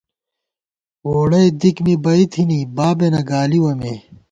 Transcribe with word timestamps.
ووڑَئی 1.07 1.49
دِک 1.59 1.77
می 1.85 1.95
بئ 2.03 2.23
تھنی 2.31 2.59
بابېنہ 2.75 3.21
گالِوَہ 3.29 3.73
مے 3.79 3.93